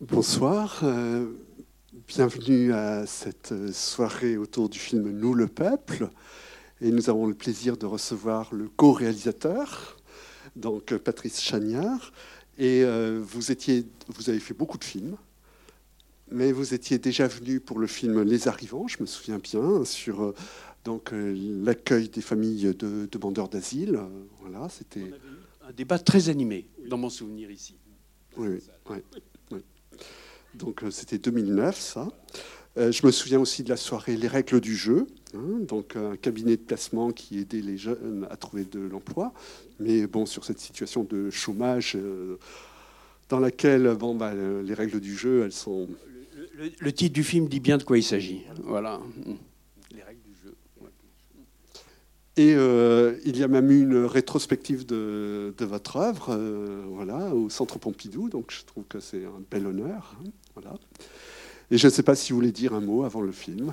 Bonsoir, 0.00 0.80
euh, 0.82 1.30
bienvenue 2.08 2.72
à 2.72 3.04
cette 3.04 3.52
soirée 3.70 4.38
autour 4.38 4.70
du 4.70 4.78
film 4.78 5.10
Nous 5.10 5.34
le 5.34 5.46
peuple. 5.46 6.08
Et 6.80 6.90
nous 6.90 7.10
avons 7.10 7.26
le 7.26 7.34
plaisir 7.34 7.76
de 7.76 7.84
recevoir 7.84 8.54
le 8.54 8.70
co-réalisateur, 8.70 9.98
donc 10.56 10.96
Patrice 10.96 11.42
Chagnard. 11.42 12.14
Et 12.56 12.82
euh, 12.82 13.20
vous, 13.22 13.52
étiez, 13.52 13.84
vous 14.08 14.30
avez 14.30 14.40
fait 14.40 14.54
beaucoup 14.54 14.78
de 14.78 14.84
films, 14.84 15.18
mais 16.30 16.50
vous 16.50 16.72
étiez 16.72 16.98
déjà 16.98 17.28
venu 17.28 17.60
pour 17.60 17.78
le 17.78 17.86
film 17.86 18.22
Les 18.22 18.48
Arrivants, 18.48 18.88
je 18.88 19.02
me 19.02 19.06
souviens 19.06 19.38
bien, 19.38 19.84
sur 19.84 20.22
euh, 20.22 20.34
donc 20.82 21.10
l'accueil 21.12 22.08
des 22.08 22.22
familles 22.22 22.74
de 22.74 23.06
demandeurs 23.12 23.50
d'asile. 23.50 24.00
voilà, 24.40 24.70
c'était 24.70 25.12
un 25.60 25.72
débat 25.72 25.98
très 25.98 26.30
animé 26.30 26.70
dans 26.88 26.96
mon 26.96 27.10
souvenir 27.10 27.50
ici. 27.50 27.76
Oui, 28.38 28.60
oui. 28.88 28.96
Donc 30.54 30.82
euh, 30.82 30.90
c'était 30.90 31.18
2009, 31.18 31.78
ça. 31.78 32.08
Euh, 32.78 32.92
je 32.92 33.04
me 33.04 33.10
souviens 33.10 33.40
aussi 33.40 33.64
de 33.64 33.68
la 33.68 33.76
soirée 33.76 34.16
Les 34.16 34.28
règles 34.28 34.60
du 34.60 34.76
jeu, 34.76 35.06
hein, 35.34 35.58
donc 35.60 35.96
un 35.96 36.16
cabinet 36.16 36.56
de 36.56 36.62
placement 36.62 37.10
qui 37.10 37.38
aidait 37.40 37.60
les 37.60 37.76
jeunes 37.76 38.26
à 38.30 38.36
trouver 38.36 38.64
de 38.64 38.80
l'emploi. 38.80 39.32
Mais 39.80 40.06
bon, 40.06 40.26
sur 40.26 40.44
cette 40.44 40.60
situation 40.60 41.04
de 41.04 41.30
chômage 41.30 41.96
euh, 41.96 42.38
dans 43.28 43.40
laquelle 43.40 43.94
bon, 43.94 44.14
bah, 44.14 44.34
les 44.34 44.74
règles 44.74 45.00
du 45.00 45.16
jeu, 45.16 45.42
elles 45.44 45.52
sont. 45.52 45.88
Le, 46.78 46.92
titre 46.92 47.14
du 47.14 47.24
film 47.24 47.48
dit 47.48 47.60
bien 47.60 47.78
de 47.78 47.84
quoi 47.84 47.96
il 47.96 48.02
s'agit. 48.02 48.42
Voilà. 48.64 49.00
Et 52.40 52.54
euh, 52.54 52.99
il 53.24 53.36
y 53.36 53.42
a 53.42 53.48
même 53.48 53.70
eu 53.70 53.82
une 53.82 54.04
rétrospective 54.04 54.86
de, 54.86 55.54
votre 55.60 55.96
œuvre 55.96 56.28
euh, 56.30 56.84
voilà, 56.88 57.34
au 57.34 57.48
Centre 57.50 57.78
Pompidou, 57.78 58.28
donc 58.28 58.50
je 58.50 58.64
trouve 58.64 58.84
que 58.84 59.00
c'est 59.00 59.24
un 59.24 59.42
bel 59.50 59.66
honneur. 59.66 60.16
Hein, 60.20 60.30
voilà. 60.54 60.74
Et 61.70 61.78
je 61.78 61.86
ne 61.86 61.92
sais 61.92 62.02
pas 62.02 62.14
si 62.14 62.32
vous 62.32 62.38
voulez 62.38 62.52
dire 62.52 62.74
un 62.74 62.80
mot 62.80 63.04
avant 63.04 63.20
le 63.20 63.32
film. 63.32 63.72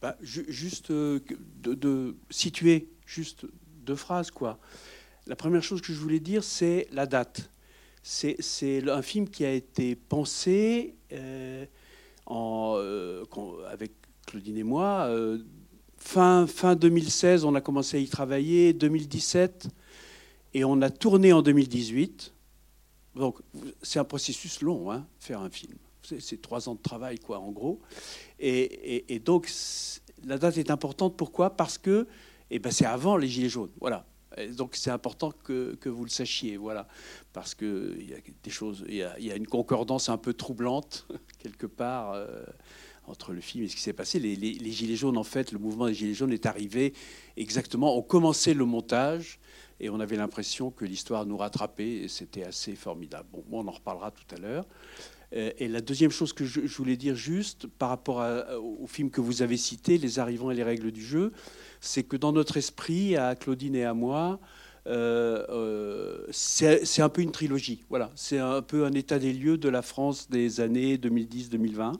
Bah, 0.00 0.16
juste 0.20 0.90
euh, 0.90 1.20
de, 1.62 2.16
situer, 2.30 2.88
juste 3.06 3.46
deux 3.84 3.94
phrases. 3.94 4.30
quoi. 4.30 4.58
La 5.26 5.36
première 5.36 5.62
chose 5.62 5.80
que 5.80 5.92
je 5.92 5.98
voulais 5.98 6.20
dire, 6.20 6.42
c'est 6.42 6.88
la 6.92 7.06
date. 7.06 7.50
C'est 8.02 8.36
un 8.88 9.02
film 9.02 9.28
qui 9.28 9.44
a 9.44 9.52
été 9.52 9.94
pensé 9.94 10.96
en, 12.26 12.76
avec 13.70 13.92
Claudine 14.26 14.56
et 14.56 14.64
moi 14.64 15.08
Fin, 16.04 16.46
fin 16.46 16.74
2016, 16.74 17.44
on 17.44 17.54
a 17.54 17.60
commencé 17.60 17.96
à 17.96 18.00
y 18.00 18.08
travailler, 18.08 18.74
2017, 18.74 19.68
et 20.52 20.64
on 20.64 20.82
a 20.82 20.90
tourné 20.90 21.32
en 21.32 21.42
2018. 21.42 22.34
Donc 23.14 23.38
c'est 23.82 23.98
un 23.98 24.04
processus 24.04 24.60
long, 24.60 24.90
hein, 24.90 25.06
faire 25.20 25.40
un 25.40 25.48
film. 25.48 25.74
C'est 26.02 26.42
trois 26.42 26.68
ans 26.68 26.74
de 26.74 26.82
travail, 26.82 27.18
quoi, 27.18 27.38
en 27.38 27.52
gros. 27.52 27.80
Et, 28.40 29.22
donc 29.24 29.48
la 30.24 30.36
date 30.36 30.58
est 30.58 30.70
importante. 30.70 31.16
Pourquoi? 31.16 31.56
Parce 31.56 31.78
que 31.78 32.08
eh 32.50 32.58
ben, 32.58 32.72
c'est 32.72 32.84
avant 32.84 33.16
les 33.16 33.28
Gilets 33.28 33.48
jaunes. 33.48 33.72
Voilà. 33.80 34.04
donc 34.56 34.74
c'est 34.74 34.90
important 34.90 35.32
que, 35.44 35.78
vous 35.86 36.04
le 36.04 36.10
sachiez, 36.10 36.56
voilà, 36.56 36.88
parce 37.32 37.54
que 37.54 37.96
il 37.98 38.10
y 38.10 38.14
a 38.14 38.18
des 38.42 38.50
choses, 38.50 38.84
il 38.88 38.96
y 38.96 39.02
a, 39.02 39.36
une 39.36 39.46
concordance 39.46 40.08
un 40.08 40.18
peu 40.18 40.34
troublante 40.34 41.06
quelque 41.38 41.66
part. 41.66 42.12
Euh, 42.12 42.44
entre 43.06 43.32
le 43.32 43.40
film 43.40 43.64
et 43.64 43.68
ce 43.68 43.76
qui 43.76 43.82
s'est 43.82 43.92
passé. 43.92 44.18
Les, 44.18 44.70
Gilets 44.70 44.96
jaunes, 44.96 45.16
en 45.16 45.24
fait, 45.24 45.52
le 45.52 45.58
mouvement 45.58 45.86
des 45.86 45.94
Gilets 45.94 46.14
jaunes 46.14 46.32
est 46.32 46.46
arrivé 46.46 46.92
exactement, 47.36 47.96
on 47.96 48.02
commençait 48.02 48.54
le 48.54 48.64
montage 48.64 49.38
et 49.80 49.90
on 49.90 50.00
avait 50.00 50.16
l'impression 50.16 50.70
que 50.70 50.84
l'histoire 50.84 51.26
nous 51.26 51.36
rattrapait 51.36 51.90
et 51.90 52.08
c'était 52.08 52.44
assez 52.44 52.74
formidable. 52.74 53.28
Bon, 53.32 53.44
on 53.50 53.68
en 53.68 53.72
reparlera 53.72 54.10
tout 54.10 54.34
à 54.34 54.38
l'heure. 54.38 54.66
Euh, 55.34 55.50
et 55.58 55.66
la 55.66 55.80
deuxième 55.80 56.10
chose 56.10 56.32
que 56.32 56.44
je, 56.44 56.60
voulais 56.76 56.96
dire 56.96 57.14
juste 57.14 57.66
par 57.66 57.88
rapport 57.88 58.22
au 58.62 58.86
film 58.86 59.10
que 59.10 59.20
vous 59.20 59.42
avez 59.42 59.56
cité, 59.56 59.98
Les 59.98 60.18
arrivants 60.18 60.50
et 60.50 60.54
les 60.54 60.62
règles 60.62 60.92
du 60.92 61.04
jeu, 61.04 61.32
c'est 61.80 62.02
que 62.02 62.16
dans 62.16 62.32
notre 62.32 62.56
esprit, 62.56 63.16
à 63.16 63.34
Claudine 63.34 63.74
et 63.74 63.84
à 63.84 63.94
moi, 63.94 64.38
euh, 64.86 65.44
euh, 65.48 66.26
c'est 66.30 67.02
un 67.02 67.08
peu 67.08 67.22
une 67.22 67.32
trilogie. 67.32 67.84
Voilà, 67.88 68.10
c'est 68.14 68.38
un 68.38 68.62
peu 68.62 68.84
un 68.84 68.92
état 68.92 69.18
des 69.18 69.32
lieux 69.32 69.58
de 69.58 69.68
la 69.68 69.82
France 69.82 70.28
des 70.28 70.60
années 70.60 70.96
2010-2020. 70.96 71.94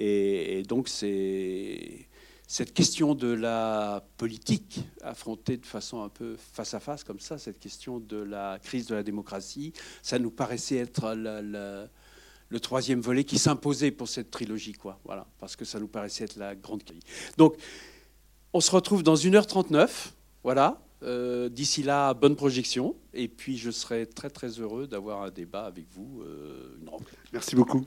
Et, 0.00 0.62
donc, 0.62 0.88
c'est 0.88 2.06
cette 2.46 2.72
question 2.72 3.14
de 3.14 3.28
la 3.28 4.02
politique 4.16 4.80
affrontée 5.02 5.56
de 5.58 5.66
façon 5.66 6.02
un 6.02 6.08
peu 6.08 6.36
face 6.52 6.72
à 6.72 6.80
face 6.80 7.04
comme 7.04 7.20
ça, 7.20 7.36
cette 7.36 7.58
question 7.58 7.98
de 7.98 8.16
la 8.16 8.58
crise 8.62 8.86
de 8.86 8.94
la 8.94 9.02
démocratie, 9.02 9.74
ça 10.02 10.18
nous 10.18 10.30
paraissait 10.30 10.76
être 10.76 11.14
le 11.14 12.60
troisième 12.60 13.00
volet 13.00 13.24
qui 13.24 13.38
s'imposait 13.38 13.90
pour 13.90 14.08
cette 14.08 14.30
trilogie, 14.30 14.72
quoi. 14.72 15.00
Voilà, 15.04 15.26
parce 15.38 15.56
que 15.56 15.64
ça 15.64 15.80
nous 15.80 15.88
paraissait 15.88 16.24
être 16.24 16.36
la 16.36 16.54
grande 16.54 16.84
clé. 16.84 17.00
Donc, 17.36 17.56
on 18.52 18.60
se 18.60 18.70
retrouve 18.70 19.02
dans 19.02 19.16
1h39, 19.16 20.12
voilà. 20.44 20.80
Euh, 21.02 21.48
d'ici 21.48 21.82
là, 21.82 22.12
bonne 22.14 22.34
projection. 22.34 22.96
Et 23.14 23.28
puis, 23.28 23.56
je 23.56 23.70
serai 23.70 24.06
très, 24.06 24.30
très 24.30 24.48
heureux 24.48 24.86
d'avoir 24.86 25.22
un 25.22 25.30
débat 25.30 25.64
avec 25.64 25.86
vous. 25.90 26.22
Euh, 26.22 26.76
Merci 27.32 27.54
beaucoup. 27.54 27.84